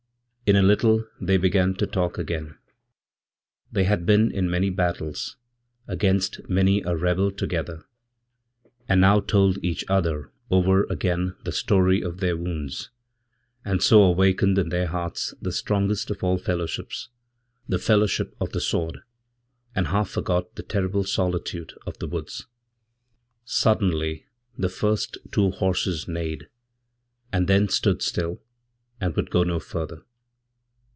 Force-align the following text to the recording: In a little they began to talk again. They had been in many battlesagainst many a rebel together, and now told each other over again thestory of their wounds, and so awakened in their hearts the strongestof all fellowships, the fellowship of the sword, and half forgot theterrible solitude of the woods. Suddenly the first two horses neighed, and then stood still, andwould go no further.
In 0.43 0.57
a 0.57 0.61
little 0.63 1.07
they 1.21 1.37
began 1.37 1.75
to 1.75 1.87
talk 1.87 2.17
again. 2.17 2.57
They 3.71 3.85
had 3.85 4.05
been 4.05 4.29
in 4.31 4.49
many 4.51 4.69
battlesagainst 4.69 6.49
many 6.49 6.81
a 6.81 6.93
rebel 6.93 7.31
together, 7.31 7.85
and 8.85 8.99
now 8.99 9.21
told 9.21 9.63
each 9.63 9.85
other 9.87 10.33
over 10.49 10.83
again 10.89 11.37
thestory 11.45 12.01
of 12.05 12.19
their 12.19 12.35
wounds, 12.35 12.89
and 13.63 13.81
so 13.81 14.03
awakened 14.03 14.57
in 14.57 14.67
their 14.67 14.87
hearts 14.87 15.33
the 15.41 15.51
strongestof 15.51 16.21
all 16.21 16.37
fellowships, 16.37 17.07
the 17.69 17.79
fellowship 17.79 18.35
of 18.41 18.51
the 18.51 18.59
sword, 18.59 18.99
and 19.73 19.87
half 19.87 20.09
forgot 20.09 20.53
theterrible 20.55 21.07
solitude 21.07 21.71
of 21.87 21.97
the 21.99 22.07
woods. 22.07 22.45
Suddenly 23.45 24.25
the 24.57 24.67
first 24.67 25.17
two 25.31 25.51
horses 25.51 26.09
neighed, 26.09 26.49
and 27.31 27.47
then 27.47 27.69
stood 27.69 28.01
still, 28.01 28.41
andwould 29.01 29.29
go 29.29 29.45
no 29.45 29.57
further. 29.57 30.01